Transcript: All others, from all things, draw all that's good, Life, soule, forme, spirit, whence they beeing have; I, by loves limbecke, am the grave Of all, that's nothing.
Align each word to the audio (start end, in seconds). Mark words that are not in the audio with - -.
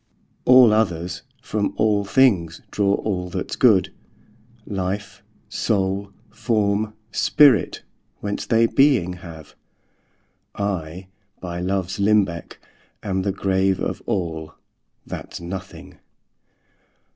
All 0.45 0.73
others, 0.73 1.21
from 1.43 1.75
all 1.77 2.03
things, 2.03 2.59
draw 2.71 2.93
all 2.95 3.29
that's 3.29 3.55
good, 3.55 3.93
Life, 4.65 5.21
soule, 5.47 6.11
forme, 6.31 6.95
spirit, 7.11 7.83
whence 8.19 8.47
they 8.47 8.65
beeing 8.65 9.13
have; 9.21 9.53
I, 10.55 11.05
by 11.39 11.59
loves 11.59 11.99
limbecke, 11.99 12.57
am 13.03 13.21
the 13.21 13.31
grave 13.31 13.79
Of 13.79 14.01
all, 14.07 14.55
that's 15.05 15.39
nothing. 15.39 15.99